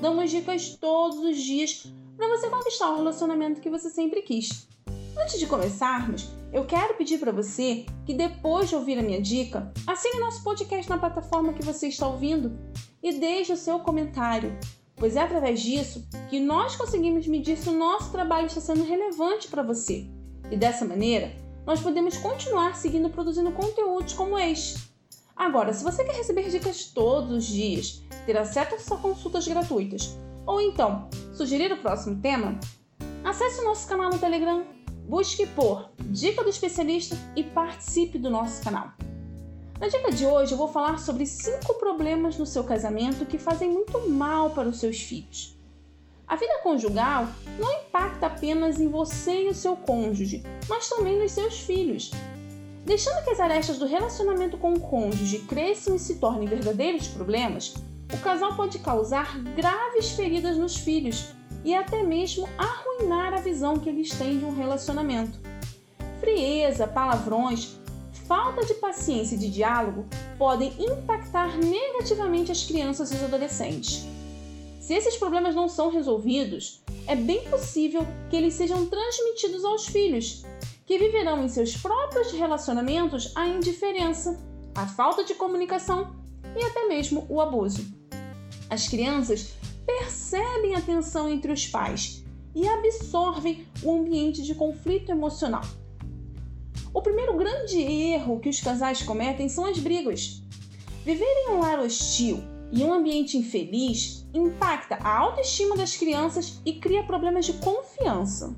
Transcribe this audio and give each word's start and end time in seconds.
damos 0.00 0.30
dicas 0.30 0.76
todos 0.80 1.18
os 1.18 1.36
dias 1.36 1.92
para 2.16 2.28
você 2.28 2.48
conquistar 2.48 2.90
o 2.90 2.96
relacionamento 2.96 3.60
que 3.60 3.70
você 3.70 3.90
sempre 3.90 4.22
quis. 4.22 4.68
Antes 5.16 5.38
de 5.38 5.46
começarmos, 5.46 6.28
eu 6.52 6.64
quero 6.64 6.94
pedir 6.94 7.18
para 7.18 7.32
você 7.32 7.86
que 8.04 8.14
depois 8.14 8.68
de 8.68 8.76
ouvir 8.76 8.98
a 8.98 9.02
minha 9.02 9.20
dica, 9.20 9.72
assine 9.86 10.20
nosso 10.20 10.42
podcast 10.42 10.88
na 10.88 10.98
plataforma 10.98 11.52
que 11.52 11.64
você 11.64 11.88
está 11.88 12.06
ouvindo 12.06 12.56
e 13.02 13.12
deixe 13.12 13.52
o 13.52 13.56
seu 13.56 13.78
comentário, 13.80 14.56
pois 14.96 15.16
é 15.16 15.20
através 15.20 15.60
disso 15.60 16.06
que 16.30 16.40
nós 16.40 16.76
conseguimos 16.76 17.26
medir 17.26 17.56
se 17.56 17.68
o 17.68 17.78
nosso 17.78 18.10
trabalho 18.10 18.46
está 18.46 18.60
sendo 18.60 18.84
relevante 18.84 19.48
para 19.48 19.62
você. 19.62 20.06
E 20.50 20.56
dessa 20.56 20.84
maneira, 20.84 21.32
nós 21.66 21.80
podemos 21.80 22.16
continuar 22.18 22.76
seguindo 22.76 23.10
produzindo 23.10 23.52
conteúdos 23.52 24.12
como 24.12 24.38
este. 24.38 24.93
Agora, 25.36 25.72
se 25.72 25.82
você 25.82 26.04
quer 26.04 26.14
receber 26.14 26.48
dicas 26.48 26.84
todos 26.86 27.32
os 27.32 27.44
dias, 27.44 28.02
ter 28.24 28.36
acesso 28.36 28.94
a 28.94 28.98
consultas 28.98 29.48
gratuitas, 29.48 30.16
ou 30.46 30.60
então 30.60 31.08
sugerir 31.32 31.72
o 31.72 31.78
próximo 31.78 32.20
tema, 32.20 32.58
acesse 33.24 33.60
o 33.60 33.64
nosso 33.64 33.88
canal 33.88 34.10
no 34.10 34.18
Telegram, 34.18 34.64
busque 35.08 35.46
por 35.46 35.90
Dica 35.98 36.42
do 36.42 36.50
Especialista 36.50 37.16
e 37.34 37.42
participe 37.42 38.18
do 38.18 38.30
nosso 38.30 38.62
canal. 38.62 38.92
Na 39.80 39.88
dica 39.88 40.12
de 40.12 40.24
hoje 40.24 40.52
eu 40.52 40.58
vou 40.58 40.68
falar 40.68 40.98
sobre 40.98 41.26
5 41.26 41.74
problemas 41.74 42.38
no 42.38 42.46
seu 42.46 42.62
casamento 42.62 43.26
que 43.26 43.36
fazem 43.36 43.68
muito 43.68 44.08
mal 44.08 44.50
para 44.50 44.68
os 44.68 44.78
seus 44.78 45.00
filhos. 45.00 45.58
A 46.26 46.36
vida 46.36 46.60
conjugal 46.62 47.28
não 47.58 47.70
impacta 47.80 48.26
apenas 48.26 48.80
em 48.80 48.88
você 48.88 49.46
e 49.46 49.48
o 49.48 49.54
seu 49.54 49.76
cônjuge, 49.76 50.42
mas 50.68 50.88
também 50.88 51.18
nos 51.18 51.32
seus 51.32 51.58
filhos. 51.58 52.12
Deixando 52.84 53.24
que 53.24 53.30
as 53.30 53.40
arestas 53.40 53.78
do 53.78 53.86
relacionamento 53.86 54.58
com 54.58 54.74
o 54.74 54.80
cônjuge 54.80 55.38
cresçam 55.40 55.96
e 55.96 55.98
se 55.98 56.16
tornem 56.16 56.46
verdadeiros 56.46 57.08
problemas, 57.08 57.74
o 58.12 58.18
casal 58.18 58.54
pode 58.54 58.78
causar 58.78 59.38
graves 59.56 60.10
feridas 60.10 60.58
nos 60.58 60.76
filhos 60.76 61.28
e 61.64 61.74
até 61.74 62.02
mesmo 62.02 62.46
arruinar 62.58 63.32
a 63.32 63.40
visão 63.40 63.78
que 63.78 63.88
eles 63.88 64.10
têm 64.10 64.38
de 64.38 64.44
um 64.44 64.54
relacionamento. 64.54 65.40
Frieza, 66.20 66.86
palavrões, 66.86 67.78
falta 68.28 68.66
de 68.66 68.74
paciência 68.74 69.34
e 69.34 69.38
de 69.38 69.50
diálogo 69.50 70.04
podem 70.36 70.74
impactar 70.78 71.56
negativamente 71.56 72.52
as 72.52 72.64
crianças 72.64 73.10
e 73.10 73.14
os 73.14 73.24
adolescentes. 73.24 74.06
Se 74.78 74.92
esses 74.92 75.16
problemas 75.16 75.54
não 75.54 75.70
são 75.70 75.90
resolvidos, 75.90 76.82
é 77.06 77.16
bem 77.16 77.48
possível 77.48 78.06
que 78.28 78.36
eles 78.36 78.52
sejam 78.52 78.84
transmitidos 78.84 79.64
aos 79.64 79.86
filhos 79.86 80.44
que 80.86 80.98
viverão 80.98 81.42
em 81.42 81.48
seus 81.48 81.76
próprios 81.76 82.32
relacionamentos 82.32 83.32
a 83.34 83.46
indiferença, 83.46 84.38
a 84.74 84.86
falta 84.86 85.24
de 85.24 85.34
comunicação 85.34 86.16
e 86.56 86.62
até 86.62 86.86
mesmo 86.86 87.26
o 87.28 87.40
abuso. 87.40 87.84
As 88.68 88.88
crianças 88.88 89.54
percebem 89.86 90.74
a 90.74 90.80
tensão 90.80 91.28
entre 91.28 91.52
os 91.52 91.66
pais 91.66 92.24
e 92.54 92.66
absorvem 92.68 93.66
o 93.82 93.94
ambiente 93.94 94.42
de 94.42 94.54
conflito 94.54 95.10
emocional. 95.10 95.64
O 96.92 97.02
primeiro 97.02 97.36
grande 97.36 97.80
erro 97.80 98.38
que 98.38 98.48
os 98.48 98.60
casais 98.60 99.02
cometem 99.02 99.48
são 99.48 99.64
as 99.64 99.78
brigas. 99.78 100.42
Viver 101.04 101.24
em 101.24 101.50
um 101.50 101.60
lar 101.60 101.80
hostil 101.80 102.42
e 102.72 102.82
um 102.82 102.92
ambiente 102.92 103.36
infeliz 103.36 104.26
impacta 104.32 104.96
a 104.96 105.18
autoestima 105.18 105.76
das 105.76 105.96
crianças 105.96 106.60
e 106.64 106.74
cria 106.74 107.02
problemas 107.02 107.46
de 107.46 107.54
confiança. 107.54 108.56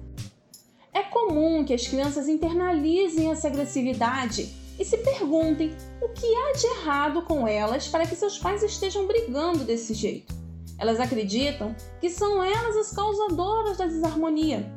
Comum 1.26 1.64
que 1.64 1.74
as 1.74 1.84
crianças 1.88 2.28
internalizem 2.28 3.32
essa 3.32 3.48
agressividade 3.48 4.54
e 4.78 4.84
se 4.84 4.96
perguntem 4.98 5.74
o 6.00 6.08
que 6.10 6.24
há 6.24 6.52
de 6.52 6.66
errado 6.66 7.22
com 7.22 7.48
elas 7.48 7.88
para 7.88 8.06
que 8.06 8.14
seus 8.14 8.38
pais 8.38 8.62
estejam 8.62 9.08
brigando 9.08 9.64
desse 9.64 9.92
jeito. 9.92 10.32
Elas 10.78 11.00
acreditam 11.00 11.74
que 12.00 12.08
são 12.08 12.44
elas 12.44 12.76
as 12.76 12.92
causadoras 12.94 13.76
da 13.76 13.86
desarmonia. 13.86 14.72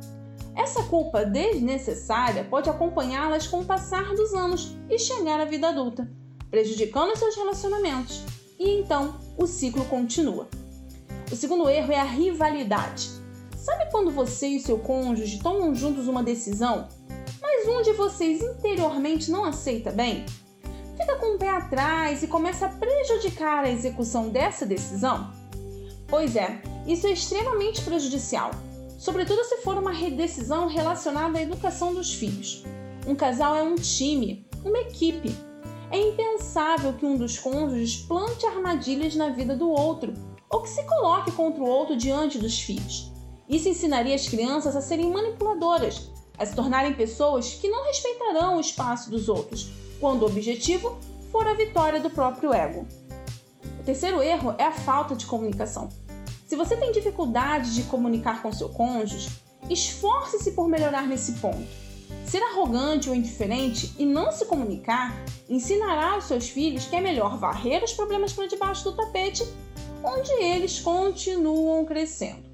Essa 0.56 0.82
culpa 0.82 1.24
desnecessária 1.24 2.44
pode 2.44 2.68
acompanhá-las 2.68 3.46
com 3.46 3.60
o 3.60 3.66
passar 3.66 4.16
dos 4.16 4.34
anos 4.34 4.76
e 4.90 4.98
chegar 4.98 5.40
à 5.40 5.46
vida 5.46 5.70
adulta, 5.70 6.10
prejudicando 6.50 7.16
seus 7.16 7.36
relacionamentos. 7.36 8.24
E 8.58 8.72
então 8.80 9.20
o 9.38 9.46
ciclo 9.46 9.86
continua. 9.86 10.48
O 11.32 11.36
segundo 11.36 11.70
erro 11.70 11.92
é 11.94 12.00
a 12.00 12.04
rivalidade. 12.04 13.19
Sabe 13.70 13.92
quando 13.92 14.10
você 14.10 14.48
e 14.48 14.60
seu 14.60 14.80
cônjuge 14.80 15.44
tomam 15.44 15.76
juntos 15.76 16.08
uma 16.08 16.24
decisão, 16.24 16.88
mas 17.40 17.68
um 17.68 17.84
de 17.84 17.92
vocês 17.92 18.42
interiormente 18.42 19.30
não 19.30 19.46
aceita 19.46 19.92
bem? 19.92 20.26
Fica 20.98 21.16
com 21.18 21.36
o 21.36 21.38
pé 21.38 21.50
atrás 21.50 22.24
e 22.24 22.28
começa 22.28 22.66
a 22.66 22.70
prejudicar 22.70 23.64
a 23.64 23.70
execução 23.70 24.30
dessa 24.30 24.66
decisão? 24.66 25.32
Pois 26.08 26.36
é, 26.36 26.60
isso 26.88 27.06
é 27.06 27.12
extremamente 27.12 27.84
prejudicial, 27.84 28.50
sobretudo 28.98 29.44
se 29.44 29.58
for 29.58 29.78
uma 29.78 29.94
decisão 29.94 30.68
relacionada 30.68 31.38
à 31.38 31.42
educação 31.44 31.94
dos 31.94 32.12
filhos. 32.12 32.64
Um 33.06 33.14
casal 33.14 33.56
é 33.56 33.62
um 33.62 33.76
time, 33.76 34.48
uma 34.66 34.80
equipe. 34.80 35.32
É 35.92 36.00
impensável 36.00 36.94
que 36.94 37.06
um 37.06 37.16
dos 37.16 37.38
cônjuges 37.38 37.98
plante 37.98 38.48
armadilhas 38.48 39.16
na 39.16 39.30
vida 39.30 39.56
do 39.56 39.70
outro 39.70 40.12
ou 40.50 40.64
que 40.64 40.70
se 40.70 40.82
coloque 40.86 41.32
contra 41.34 41.62
o 41.62 41.68
outro 41.68 41.96
diante 41.96 42.40
dos 42.40 42.60
filhos. 42.60 43.19
Isso 43.50 43.68
ensinaria 43.68 44.14
as 44.14 44.28
crianças 44.28 44.76
a 44.76 44.82
serem 44.82 45.10
manipuladoras, 45.10 46.12
a 46.38 46.46
se 46.46 46.56
tornarem 46.56 46.94
pessoas 46.94 47.56
que 47.56 47.68
não 47.68 47.88
respeitarão 47.88 48.58
o 48.58 48.62
espaço 48.62 49.10
dos 49.10 49.28
outros, 49.28 49.72
quando 50.00 50.22
o 50.22 50.28
objetivo 50.28 51.00
for 51.32 51.48
a 51.48 51.56
vitória 51.56 52.00
do 52.00 52.12
próprio 52.12 52.54
ego. 52.54 52.86
O 53.80 53.84
terceiro 53.84 54.22
erro 54.22 54.54
é 54.60 54.66
a 54.66 54.72
falta 54.72 55.16
de 55.16 55.26
comunicação. 55.26 55.90
Se 56.48 56.56
você 56.56 56.78
tem 56.78 56.92
dificuldade 56.92 57.74
de 57.74 57.84
comunicar 57.84 58.44
com 58.44 58.54
seu 58.54 58.70
cônjuge, 58.70 59.30
esforce-se 59.68 60.52
por 60.52 60.70
melhorar 60.70 61.08
nesse 61.08 61.34
ponto. 61.34 61.68
Ser 62.26 62.44
arrogante 62.44 63.10
ou 63.10 63.16
indiferente 63.16 63.96
e 63.98 64.06
não 64.06 64.32
se 64.32 64.46
comunicar 64.46 65.16
ensinará 65.50 66.12
aos 66.12 66.26
seus 66.26 66.50
filhos 66.50 66.86
que 66.86 66.96
é 66.96 67.02
melhor 67.02 67.38
varrer 67.38 67.84
os 67.84 67.94
problemas 67.94 68.32
para 68.32 68.48
debaixo 68.48 68.84
do 68.84 68.96
tapete, 68.96 69.44
onde 70.04 70.32
eles 70.34 70.80
continuam 70.80 71.84
crescendo 71.86 72.49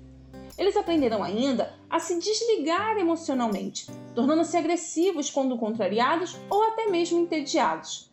eles 0.57 0.77
aprenderão 0.77 1.23
ainda 1.23 1.73
a 1.89 1.99
se 1.99 2.17
desligar 2.19 2.97
emocionalmente, 2.97 3.87
tornando-se 4.13 4.55
agressivos 4.55 5.29
quando 5.29 5.57
contrariados 5.57 6.37
ou 6.49 6.63
até 6.63 6.87
mesmo 6.87 7.19
entediados. 7.19 8.09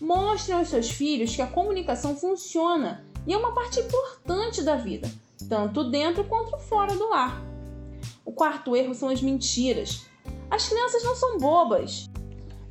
Mostre 0.00 0.52
aos 0.52 0.68
seus 0.68 0.90
filhos 0.90 1.36
que 1.36 1.42
a 1.42 1.46
comunicação 1.46 2.16
funciona 2.16 3.04
e 3.26 3.32
é 3.32 3.36
uma 3.36 3.54
parte 3.54 3.78
importante 3.80 4.62
da 4.62 4.74
vida, 4.74 5.10
tanto 5.48 5.84
dentro 5.84 6.24
quanto 6.24 6.56
fora 6.58 6.94
do 6.94 7.08
lar. 7.08 7.40
O 8.24 8.32
quarto 8.32 8.74
erro 8.74 8.94
são 8.94 9.08
as 9.08 9.22
mentiras. 9.22 10.06
As 10.50 10.68
crianças 10.68 11.04
não 11.04 11.14
são 11.14 11.38
bobas. 11.38 12.10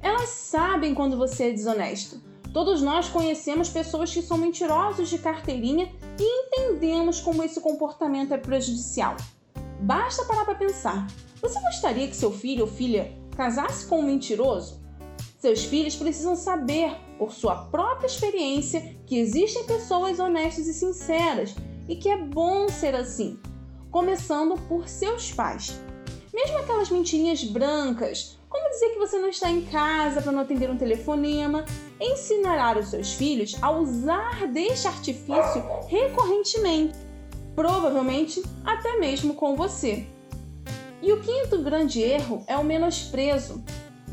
Elas 0.01 0.29
sabem 0.29 0.93
quando 0.95 1.15
você 1.15 1.49
é 1.49 1.51
desonesto. 1.51 2.21
Todos 2.53 2.81
nós 2.81 3.07
conhecemos 3.07 3.69
pessoas 3.69 4.13
que 4.13 4.21
são 4.21 4.37
mentirosos 4.37 5.09
de 5.09 5.17
carteirinha 5.17 5.89
e 6.19 6.49
entendemos 6.81 7.19
como 7.19 7.43
esse 7.43 7.61
comportamento 7.61 8.33
é 8.33 8.37
prejudicial. 8.39 9.15
Basta 9.81 10.25
parar 10.25 10.45
para 10.45 10.55
pensar. 10.55 11.05
Você 11.39 11.59
gostaria 11.61 12.07
que 12.07 12.16
seu 12.16 12.31
filho 12.31 12.61
ou 12.61 12.67
filha 12.67 13.16
casasse 13.37 13.85
com 13.85 13.99
um 13.99 14.03
mentiroso? 14.03 14.81
Seus 15.39 15.63
filhos 15.63 15.95
precisam 15.95 16.35
saber, 16.35 16.95
por 17.19 17.31
sua 17.33 17.66
própria 17.66 18.07
experiência, 18.07 18.95
que 19.05 19.17
existem 19.17 19.63
pessoas 19.66 20.19
honestas 20.19 20.67
e 20.67 20.73
sinceras 20.73 21.55
e 21.87 21.95
que 21.95 22.09
é 22.09 22.17
bom 22.17 22.67
ser 22.67 22.95
assim, 22.95 23.39
começando 23.91 24.59
por 24.67 24.87
seus 24.87 25.31
pais. 25.31 25.79
Mesmo 26.34 26.57
aquelas 26.57 26.89
mentirinhas 26.89 27.43
brancas, 27.43 28.39
como 28.51 28.69
dizer 28.69 28.89
que 28.89 28.99
você 28.99 29.17
não 29.17 29.29
está 29.29 29.49
em 29.49 29.61
casa 29.61 30.21
para 30.21 30.31
não 30.31 30.41
atender 30.41 30.69
um 30.69 30.77
telefonema? 30.77 31.63
Ensinará 31.99 32.77
os 32.77 32.89
seus 32.89 33.13
filhos 33.13 33.55
a 33.61 33.71
usar 33.71 34.45
deste 34.47 34.87
artifício 34.87 35.63
recorrentemente, 35.87 36.93
provavelmente 37.55 38.43
até 38.65 38.99
mesmo 38.99 39.35
com 39.35 39.55
você. 39.55 40.05
E 41.01 41.13
o 41.13 41.21
quinto 41.21 41.63
grande 41.63 42.01
erro 42.01 42.43
é 42.45 42.57
o 42.57 42.63
menosprezo. 42.63 43.63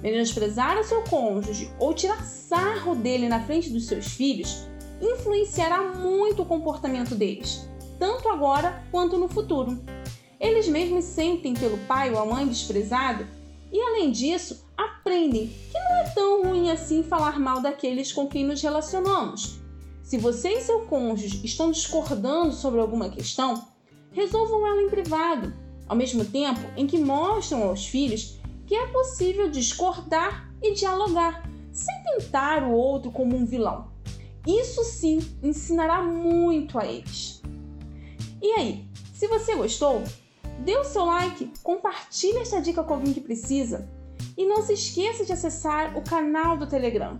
Menosprezar 0.00 0.78
o 0.78 0.84
seu 0.84 1.02
cônjuge 1.02 1.68
ou 1.80 1.92
tirar 1.92 2.22
sarro 2.22 2.94
dele 2.94 3.28
na 3.28 3.42
frente 3.42 3.70
dos 3.70 3.86
seus 3.86 4.06
filhos 4.06 4.68
influenciará 5.00 5.82
muito 5.82 6.42
o 6.42 6.46
comportamento 6.46 7.16
deles, 7.16 7.68
tanto 7.98 8.28
agora 8.28 8.84
quanto 8.92 9.18
no 9.18 9.28
futuro. 9.28 9.82
Eles 10.38 10.68
mesmos 10.68 11.04
sentem 11.04 11.54
pelo 11.54 11.78
pai 11.78 12.12
ou 12.12 12.20
a 12.20 12.24
mãe 12.24 12.46
desprezado 12.46 13.26
e, 13.72 13.80
além 13.80 14.10
disso, 14.10 14.66
aprendem 14.76 15.48
que 15.48 15.78
não 15.78 15.96
é 15.96 16.04
tão 16.10 16.42
ruim 16.42 16.70
assim 16.70 17.02
falar 17.02 17.38
mal 17.38 17.60
daqueles 17.60 18.12
com 18.12 18.26
quem 18.26 18.44
nos 18.44 18.62
relacionamos. 18.62 19.58
Se 20.02 20.16
você 20.16 20.54
e 20.54 20.60
seu 20.60 20.86
cônjuge 20.86 21.44
estão 21.44 21.70
discordando 21.70 22.52
sobre 22.52 22.80
alguma 22.80 23.10
questão, 23.10 23.66
resolvam 24.12 24.66
ela 24.66 24.82
em 24.82 24.88
privado, 24.88 25.52
ao 25.86 25.96
mesmo 25.96 26.24
tempo 26.24 26.60
em 26.76 26.86
que 26.86 26.98
mostram 26.98 27.64
aos 27.64 27.86
filhos 27.86 28.38
que 28.66 28.74
é 28.74 28.86
possível 28.86 29.50
discordar 29.50 30.52
e 30.62 30.74
dialogar, 30.74 31.48
sem 31.72 31.94
pintar 32.04 32.62
o 32.64 32.72
outro 32.72 33.10
como 33.10 33.36
um 33.36 33.44
vilão. 33.44 33.90
Isso 34.46 34.82
sim 34.84 35.18
ensinará 35.42 36.02
muito 36.02 36.78
a 36.78 36.86
eles. 36.86 37.42
E 38.40 38.52
aí, 38.52 38.84
se 39.12 39.26
você 39.26 39.56
gostou, 39.56 40.02
dê 40.64 40.76
o 40.76 40.84
seu 40.84 41.04
like, 41.04 41.52
compartilhe 41.62 42.38
esta 42.38 42.60
dica 42.60 42.82
com 42.82 42.94
alguém 42.94 43.12
que 43.12 43.20
precisa 43.20 43.88
e 44.36 44.46
não 44.46 44.62
se 44.62 44.72
esqueça 44.72 45.24
de 45.24 45.32
acessar 45.32 45.96
o 45.96 46.02
canal 46.02 46.56
do 46.56 46.66
Telegram. 46.66 47.16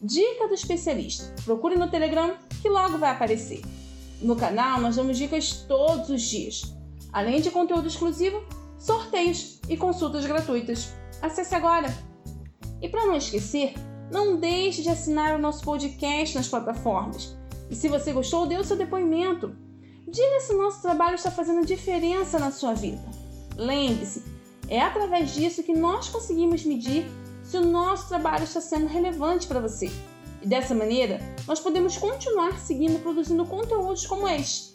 Dica 0.00 0.48
do 0.48 0.54
especialista. 0.54 1.34
Procure 1.44 1.76
no 1.76 1.90
Telegram 1.90 2.34
que 2.62 2.68
logo 2.68 2.98
vai 2.98 3.10
aparecer. 3.10 3.62
No 4.20 4.36
canal 4.36 4.80
nós 4.80 4.96
damos 4.96 5.18
dicas 5.18 5.64
todos 5.66 6.10
os 6.10 6.22
dias, 6.22 6.74
além 7.12 7.40
de 7.40 7.50
conteúdo 7.50 7.88
exclusivo, 7.88 8.42
sorteios 8.78 9.60
e 9.68 9.76
consultas 9.76 10.24
gratuitas. 10.24 10.92
Acesse 11.20 11.54
agora! 11.54 11.88
E 12.80 12.88
para 12.88 13.06
não 13.06 13.16
esquecer, 13.16 13.74
não 14.10 14.36
deixe 14.36 14.82
de 14.82 14.88
assinar 14.88 15.36
o 15.36 15.40
nosso 15.40 15.62
podcast 15.62 16.36
nas 16.36 16.48
plataformas. 16.48 17.36
E 17.70 17.76
se 17.76 17.88
você 17.88 18.12
gostou, 18.12 18.46
dê 18.46 18.56
o 18.56 18.64
seu 18.64 18.76
depoimento. 18.76 19.54
Diga 20.10 20.40
se 20.40 20.52
o 20.52 20.58
nosso 20.58 20.82
trabalho 20.82 21.14
está 21.14 21.30
fazendo 21.30 21.64
diferença 21.64 22.36
na 22.36 22.50
sua 22.50 22.74
vida. 22.74 23.00
Lembre-se, 23.56 24.24
é 24.68 24.80
através 24.80 25.32
disso 25.32 25.62
que 25.62 25.72
nós 25.72 26.08
conseguimos 26.08 26.64
medir 26.64 27.06
se 27.44 27.56
o 27.56 27.64
nosso 27.64 28.08
trabalho 28.08 28.42
está 28.42 28.60
sendo 28.60 28.88
relevante 28.88 29.46
para 29.46 29.60
você. 29.60 29.88
E 30.42 30.48
dessa 30.48 30.74
maneira, 30.74 31.20
nós 31.46 31.60
podemos 31.60 31.96
continuar 31.96 32.58
seguindo 32.58 33.00
produzindo 33.00 33.44
conteúdos 33.44 34.04
como 34.04 34.26
este. 34.26 34.72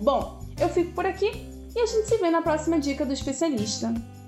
Bom, 0.00 0.40
eu 0.58 0.68
fico 0.70 0.92
por 0.92 1.04
aqui 1.04 1.30
e 1.76 1.78
a 1.78 1.86
gente 1.86 2.08
se 2.08 2.16
vê 2.16 2.30
na 2.30 2.40
próxima 2.40 2.78
dica 2.78 3.04
do 3.04 3.12
especialista. 3.12 3.92